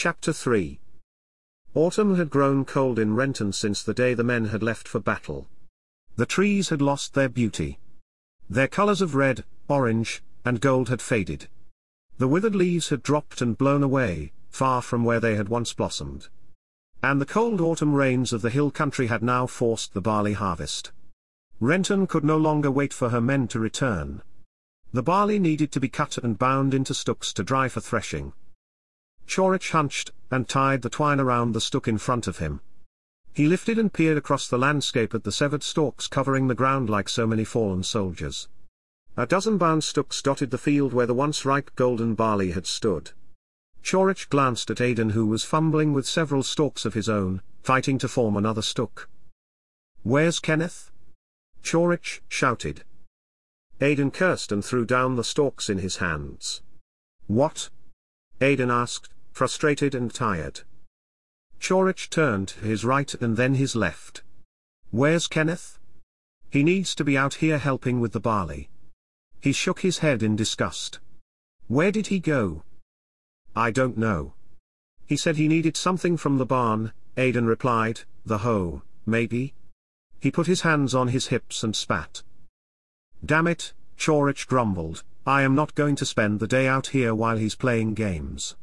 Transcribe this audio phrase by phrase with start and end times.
[0.00, 0.78] Chapter 3
[1.74, 5.48] Autumn had grown cold in Renton since the day the men had left for battle.
[6.14, 7.80] The trees had lost their beauty.
[8.48, 11.48] Their colors of red, orange, and gold had faded.
[12.16, 16.28] The withered leaves had dropped and blown away, far from where they had once blossomed.
[17.02, 20.92] And the cold autumn rains of the hill country had now forced the barley harvest.
[21.58, 24.22] Renton could no longer wait for her men to return.
[24.92, 28.32] The barley needed to be cut and bound into stooks to dry for threshing.
[29.28, 32.60] Chorich hunched, and tied the twine around the stook in front of him.
[33.34, 37.08] He lifted and peered across the landscape at the severed stalks covering the ground like
[37.08, 38.48] so many fallen soldiers.
[39.16, 43.12] A dozen bound stooks dotted the field where the once ripe golden barley had stood.
[43.82, 48.08] Chorich glanced at Aidan who was fumbling with several stalks of his own, fighting to
[48.08, 49.08] form another stook.
[50.02, 50.90] Where's Kenneth?
[51.62, 52.82] Chorich shouted.
[53.80, 56.62] Aidan cursed and threw down the stalks in his hands.
[57.26, 57.68] What?
[58.40, 60.62] Aidan asked, frustrated and tired.
[61.60, 64.24] Chorich turned to his right and then his left.
[64.90, 65.78] Where's Kenneth?
[66.50, 68.68] He needs to be out here helping with the barley.
[69.40, 70.98] He shook his head in disgust.
[71.68, 72.64] Where did he go?
[73.54, 74.34] I don't know.
[75.06, 79.54] He said he needed something from the barn, Aidan replied, the hoe, maybe?
[80.18, 82.24] He put his hands on his hips and spat.
[83.24, 87.36] Damn it, Chorich grumbled, I am not going to spend the day out here while
[87.36, 88.56] he's playing games.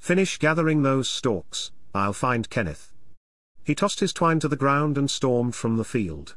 [0.00, 2.92] Finish gathering those stalks, I'll find Kenneth.
[3.62, 6.34] He tossed his twine to the ground and stormed from the field.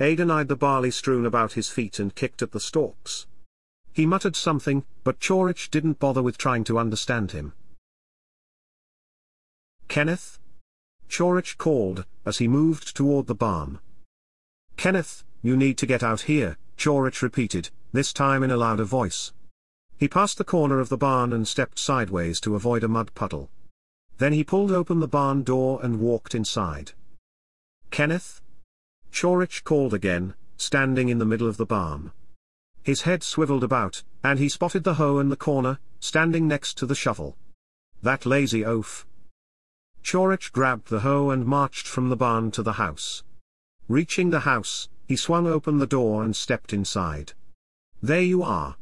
[0.00, 3.26] Aidan eyed the barley strewn about his feet and kicked at the stalks.
[3.92, 7.52] He muttered something, but Chorich didn't bother with trying to understand him.
[9.88, 10.38] Kenneth?
[11.10, 13.80] Chorich called, as he moved toward the barn.
[14.78, 19.32] Kenneth, you need to get out here, Chorich repeated, this time in a louder voice.
[20.02, 23.50] He passed the corner of the barn and stepped sideways to avoid a mud puddle.
[24.18, 26.90] Then he pulled open the barn door and walked inside.
[27.92, 28.40] Kenneth?
[29.12, 32.10] Chorich called again, standing in the middle of the barn.
[32.82, 36.86] His head swiveled about, and he spotted the hoe in the corner, standing next to
[36.86, 37.36] the shovel.
[38.02, 39.06] That lazy oaf.
[40.02, 43.22] Chorich grabbed the hoe and marched from the barn to the house.
[43.86, 47.34] Reaching the house, he swung open the door and stepped inside.
[48.02, 48.74] There you are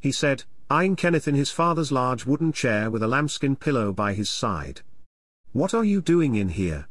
[0.00, 4.14] he said, eyeing Kenneth in his father's large wooden chair with a lambskin pillow by
[4.14, 4.82] his side.
[5.52, 6.88] What are you doing in here?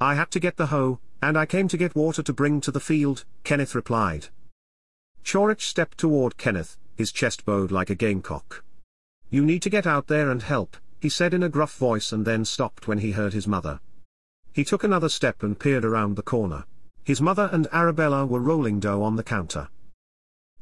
[0.00, 2.70] I had to get the hoe, and I came to get water to bring to
[2.70, 4.28] the field, Kenneth replied.
[5.24, 8.62] Chorich stepped toward Kenneth, his chest bowed like a gamecock.
[9.30, 12.24] You need to get out there and help, he said in a gruff voice and
[12.24, 13.80] then stopped when he heard his mother.
[14.52, 16.64] He took another step and peered around the corner.
[17.04, 19.68] His mother and Arabella were rolling dough on the counter.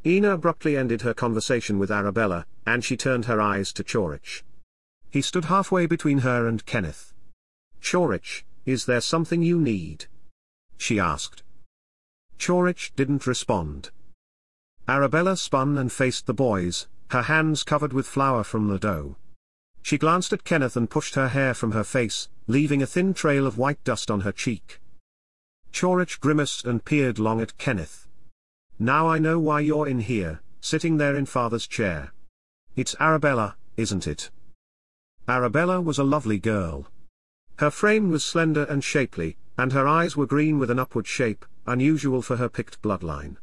[0.06, 4.42] Ina abruptly ended her conversation with Arabella, and she turned her eyes to Chorich.
[5.10, 7.15] He stood halfway between her and Kenneth.
[7.81, 10.06] Chorich, is there something you need?
[10.76, 11.42] She asked.
[12.38, 13.91] Chorich didn't respond.
[14.87, 19.16] Arabella spun and faced the boys, her hands covered with flour from the dough.
[19.82, 23.47] She glanced at Kenneth and pushed her hair from her face, leaving a thin trail
[23.47, 24.81] of white dust on her cheek.
[25.72, 28.06] Chorich grimaced and peered long at Kenneth.
[28.79, 32.12] Now I know why you're in here, sitting there in father's chair.
[32.75, 34.31] It's Arabella, isn't it?
[35.29, 36.87] Arabella was a lovely girl.
[37.59, 41.47] Her frame was slender and shapely, and her eyes were green with an upward shape,
[41.67, 43.37] unusual for her Pict bloodline.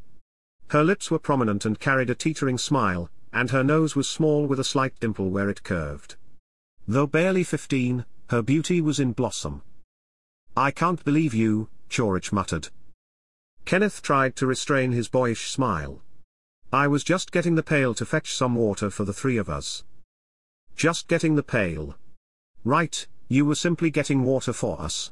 [0.67, 4.59] Her lips were prominent and carried a teetering smile, and her nose was small with
[4.59, 6.17] a slight dimple where it curved.
[6.87, 9.61] Though barely fifteen, her beauty was in blossom.
[10.57, 12.69] I can't believe you, Chorich muttered,
[13.65, 16.01] Kenneth tried to restrain his boyish smile.
[16.73, 19.83] I was just getting the pail to fetch some water for the three of us.
[20.75, 21.95] Just getting the pail.
[22.63, 25.11] Right, you were simply getting water for us.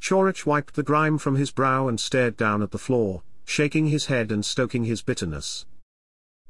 [0.00, 4.06] Chorich wiped the grime from his brow and stared down at the floor, shaking his
[4.06, 5.64] head and stoking his bitterness.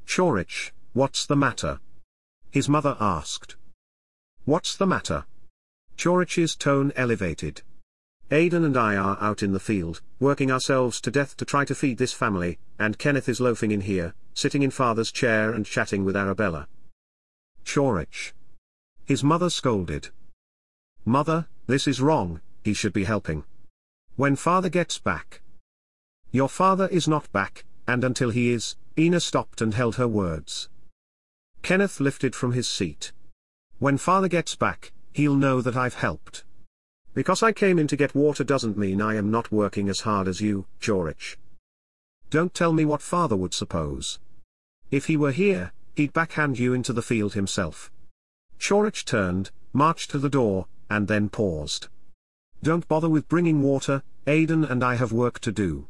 [0.05, 1.79] Chorich, what's the matter?
[2.51, 3.55] His mother asked.
[4.45, 5.25] What's the matter?
[5.97, 7.61] Chorich's tone elevated.
[8.33, 11.75] Aidan and I are out in the field, working ourselves to death to try to
[11.75, 16.03] feed this family, and Kenneth is loafing in here, sitting in father's chair and chatting
[16.03, 16.67] with Arabella.
[17.63, 18.33] Chorich.
[19.05, 20.09] His mother scolded.
[21.05, 23.43] Mother, this is wrong, he should be helping.
[24.15, 25.41] When father gets back.
[26.31, 30.69] Your father is not back, and until he is, Ina stopped and held her words.
[31.61, 33.11] Kenneth lifted from his seat.
[33.77, 36.45] When father gets back, he'll know that I've helped.
[37.13, 40.27] Because I came in to get water doesn't mean I am not working as hard
[40.27, 41.37] as you, Chorich.
[42.29, 44.19] Don't tell me what father would suppose.
[44.89, 47.91] If he were here, he'd backhand you into the field himself.
[48.59, 51.87] Chorich turned, marched to the door, and then paused.
[52.63, 55.87] Don't bother with bringing water, Aidan and I have work to do.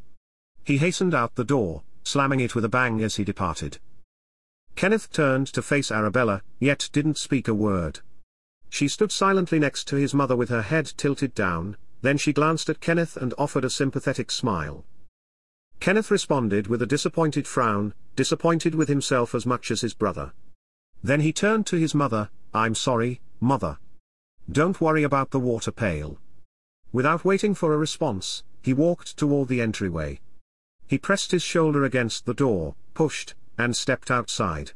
[0.65, 3.79] He hastened out the door, slamming it with a bang as he departed.
[4.75, 7.99] Kenneth turned to face Arabella, yet didn't speak a word.
[8.73, 12.71] She stood silently next to his mother with her head tilted down, then she glanced
[12.71, 14.83] at Kenneth and offered a sympathetic smile.
[15.79, 20.33] Kenneth responded with a disappointed frown, disappointed with himself as much as his brother.
[21.03, 23.77] Then he turned to his mother, I'm sorry, mother.
[24.51, 26.17] Don't worry about the water pail.
[26.91, 30.19] Without waiting for a response, he walked toward the entryway.
[30.87, 34.71] He pressed his shoulder against the door, pushed, and stepped outside.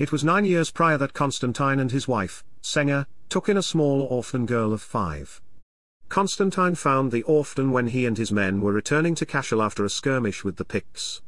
[0.00, 4.00] It was nine years prior that Constantine and his wife, Senga, took in a small
[4.00, 5.42] orphan girl of five.
[6.08, 9.90] Constantine found the orphan when he and his men were returning to Cashel after a
[9.90, 11.20] skirmish with the Picts.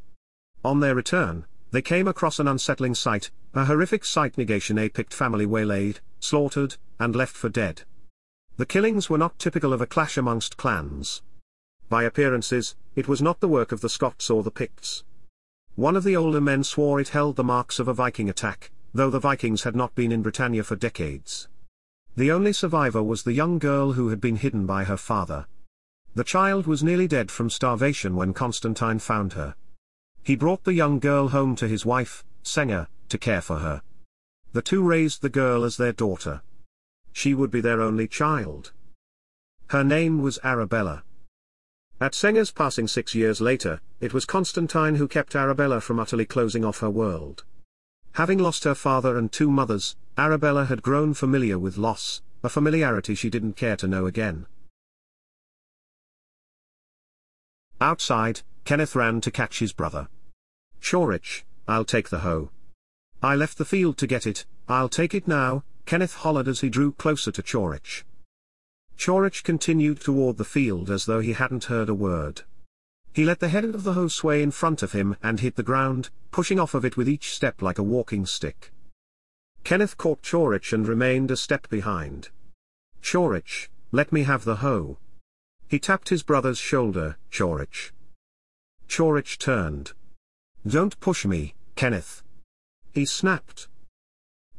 [0.65, 5.13] On their return, they came across an unsettling sight, a horrific sight negation a Pict
[5.13, 7.83] family waylaid, slaughtered, and left for dead.
[8.57, 11.21] The killings were not typical of a clash amongst clans.
[11.91, 15.05] By appearances, it was not the work of the Scots or the Picts.
[15.77, 19.09] One of the older men swore it held the marks of a Viking attack, though
[19.09, 21.49] the Vikings had not been in Britannia for decades.
[22.15, 25.47] The only survivor was the young girl who had been hidden by her father.
[26.15, 29.55] The child was nearly dead from starvation when Constantine found her.
[30.23, 33.81] He brought the young girl home to his wife, Senga, to care for her.
[34.53, 36.43] The two raised the girl as their daughter.
[37.15, 38.73] She would be their only child.
[39.69, 41.03] Her name was Arabella.
[42.03, 46.65] At Senga's passing six years later, it was Constantine who kept Arabella from utterly closing
[46.65, 47.45] off her world.
[48.15, 53.15] Having lost her father and two mothers, Arabella had grown familiar with loss, a familiarity
[53.15, 54.47] she didn't care to know again.
[57.81, 60.09] Outside, Kenneth ran to catch his brother.
[60.81, 62.51] Chorich, I'll take the hoe.
[63.23, 66.69] I left the field to get it, I'll take it now, Kenneth hollered as he
[66.69, 68.03] drew closer to Chorich.
[68.97, 72.43] Chorich continued toward the field as though he hadn't heard a word.
[73.13, 75.63] He let the head of the hoe sway in front of him and hit the
[75.63, 78.73] ground, pushing off of it with each step like a walking stick.
[79.65, 82.31] Kenneth caught Chorich and remained a step behind.
[83.03, 84.99] Chorich, let me have the hoe.
[85.69, 87.93] He tapped his brother's shoulder, Chorich.
[88.89, 89.93] Chorich turned.
[90.67, 92.23] Don't push me, Kenneth.
[92.93, 93.69] He snapped.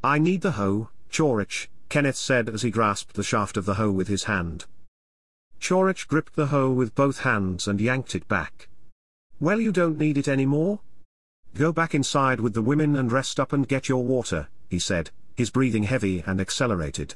[0.02, 3.90] I need the hoe, Chorich, Kenneth said as he grasped the shaft of the hoe
[3.90, 4.66] with his hand.
[5.60, 8.68] Chorich gripped the hoe with both hands and yanked it back.
[9.40, 10.80] Well you don't need it anymore?
[11.54, 15.10] Go back inside with the women and rest up and get your water, he said,
[15.36, 17.14] his breathing heavy and accelerated.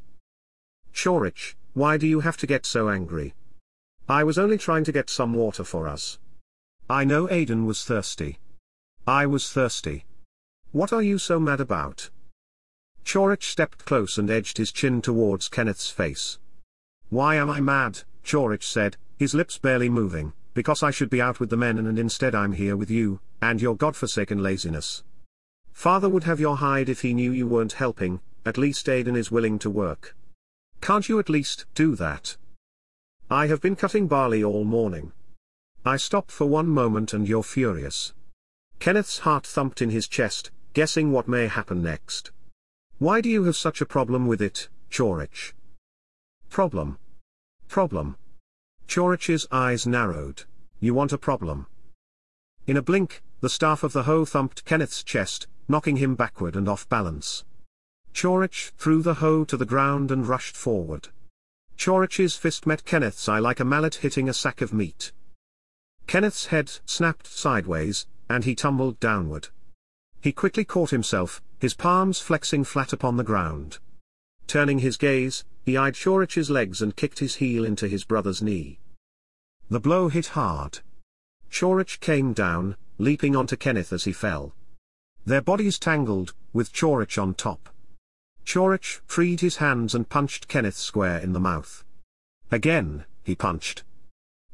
[0.95, 3.35] Chorich, why do you have to get so angry?
[4.09, 6.19] I was only trying to get some water for us.
[6.89, 8.39] I know Aidan was thirsty.
[9.07, 10.07] I was thirsty.
[10.73, 12.11] What are you so mad about?
[13.09, 16.39] Chorich stepped close and edged his chin towards Kenneth's face.
[17.09, 21.41] Why am I mad, Chorich said, his lips barely moving, because I should be out
[21.41, 25.05] with the men and instead I'm here with you, and your godforsaken laziness.
[25.73, 29.31] Father would have your hide if he knew you weren't helping, at least Aidan is
[29.31, 30.15] willing to work.
[30.83, 32.37] Can't you at least do that?
[33.31, 35.13] I have been cutting barley all morning.
[35.83, 38.13] I stop for one moment and you're furious.
[38.81, 42.33] Kenneth's heart thumped in his chest, guessing what may happen next.
[42.99, 45.53] Why do you have such a problem with it, Chorich?
[46.51, 46.99] Problem.
[47.69, 48.17] Problem.
[48.89, 50.43] Chorich's eyes narrowed.
[50.81, 51.69] You want a problem.
[52.67, 56.69] In a blink, the staff of the hoe thumped Kenneth's chest, knocking him backward and
[56.69, 57.45] off balance.
[58.13, 61.11] Chorich threw the hoe to the ground and rushed forward.
[61.77, 65.13] Chorich's fist met Kenneth's eye like a mallet hitting a sack of meat.
[66.09, 69.51] Kenneth's head snapped sideways, and he tumbled downward.
[70.21, 73.79] He quickly caught himself, his palms flexing flat upon the ground.
[74.47, 78.79] Turning his gaze, he eyed Chorich's legs and kicked his heel into his brother's knee.
[79.69, 80.81] The blow hit hard.
[81.51, 84.55] Chorich came down, leaping onto Kenneth as he fell.
[85.27, 87.69] Their bodies tangled, with Chorich on top.
[88.45, 91.85] Chorich freed his hands and punched Kenneth square in the mouth.
[92.51, 93.83] Again, he punched.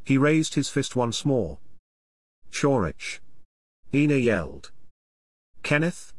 [0.04, 1.58] He raised his fist once more.
[2.50, 3.20] Chorich.
[3.92, 4.73] Ina yelled.
[5.62, 6.13] Kenneth?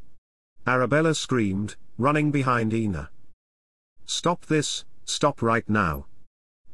[0.66, 3.10] Arabella screamed, running behind Ina.
[4.04, 6.06] Stop this, stop right now.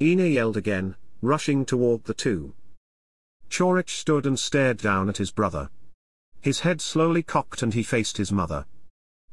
[0.01, 2.55] Ina yelled again, rushing toward the two.
[3.51, 5.69] Chorich stood and stared down at his brother.
[6.41, 8.65] His head slowly cocked and he faced his mother.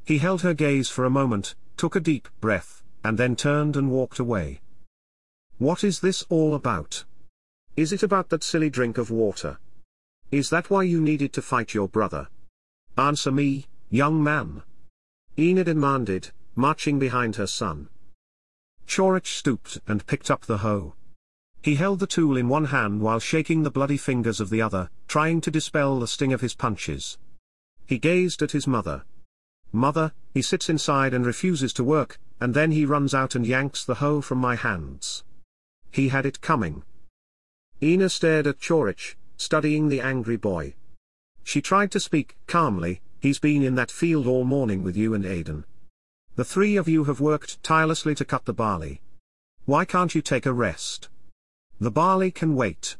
[0.04, 3.90] He held her gaze for a moment, took a deep breath, and then turned and
[3.90, 4.60] walked away.
[5.56, 7.04] What is this all about?
[7.76, 9.58] Is it about that silly drink of water?
[10.30, 12.28] Is that why you needed to fight your brother?
[12.98, 14.62] Answer me, young man.
[15.36, 17.88] Ina demanded, marching behind her son.
[18.86, 20.94] Chorich stooped and picked up the hoe.
[21.60, 24.90] He held the tool in one hand while shaking the bloody fingers of the other,
[25.08, 27.18] trying to dispel the sting of his punches.
[27.84, 29.04] He gazed at his mother.
[29.72, 33.84] Mother, he sits inside and refuses to work, and then he runs out and yanks
[33.84, 35.24] the hoe from my hands.
[35.90, 36.84] He had it coming.
[37.82, 40.74] Ina stared at Chorich, studying the angry boy.
[41.42, 45.24] She tried to speak calmly, he's been in that field all morning with you and
[45.24, 45.64] Aidan.
[46.36, 49.00] The three of you have worked tirelessly to cut the barley.
[49.66, 51.08] Why can't you take a rest?
[51.78, 52.96] The barley can wait.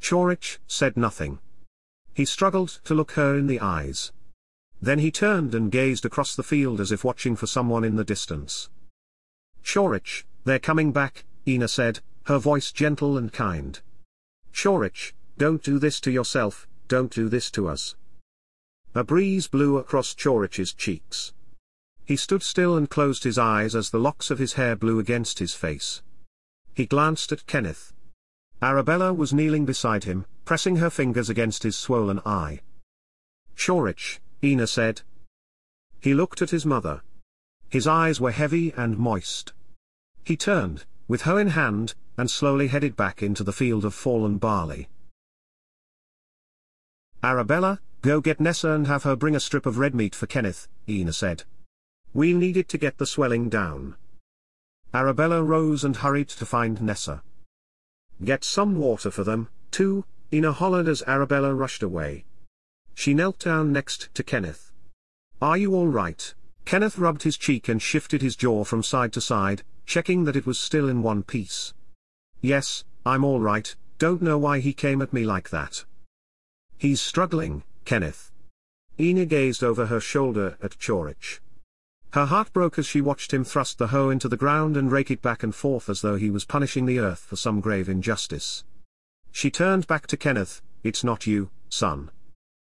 [0.00, 1.38] Chorich said nothing.
[2.14, 4.12] He struggled to look her in the eyes.
[4.82, 8.04] Then he turned and gazed across the field as if watching for someone in the
[8.04, 8.68] distance.
[9.62, 13.80] Chorich, they're coming back, Ina said, her voice gentle and kind.
[14.52, 17.94] Chorich, don't do this to yourself, don't do this to us.
[18.92, 21.32] A breeze blew across Chorich's cheeks.
[22.04, 25.38] He stood still and closed his eyes as the locks of his hair blew against
[25.38, 26.02] his face.
[26.74, 27.92] He glanced at Kenneth.
[28.60, 32.62] Arabella was kneeling beside him, pressing her fingers against his swollen eye.
[33.54, 35.02] Chorich, Ina said.
[36.00, 37.02] He looked at his mother.
[37.68, 39.52] His eyes were heavy and moist.
[40.24, 44.38] He turned, with hoe in hand, and slowly headed back into the field of fallen
[44.38, 44.88] barley.
[47.22, 50.68] Arabella, go get Nessa and have her bring a strip of red meat for Kenneth,
[50.88, 51.44] Ina said.
[52.14, 53.96] We need it to get the swelling down.
[54.92, 57.22] Arabella rose and hurried to find Nessa.
[58.24, 62.24] Get some water for them, too, Ina hollered as Arabella rushed away.
[62.94, 64.72] She knelt down next to Kenneth.
[65.40, 66.34] Are you all right?
[66.64, 70.46] Kenneth rubbed his cheek and shifted his jaw from side to side, checking that it
[70.46, 71.72] was still in one piece.
[72.40, 75.84] Yes, I'm all right, don't know why he came at me like that.
[76.76, 78.30] He's struggling, Kenneth.
[78.98, 81.40] Ina gazed over her shoulder at Chorich.
[82.12, 85.10] Her heart broke as she watched him thrust the hoe into the ground and rake
[85.10, 88.64] it back and forth as though he was punishing the earth for some grave injustice.
[89.30, 92.10] She turned back to Kenneth, it's not you, son.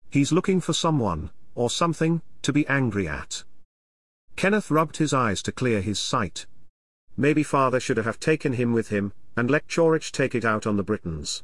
[0.09, 3.43] He's looking for someone, or something, to be angry at.
[4.35, 6.45] Kenneth rubbed his eyes to clear his sight.
[7.15, 10.77] Maybe father should have taken him with him, and let Chorich take it out on
[10.77, 11.43] the Britons.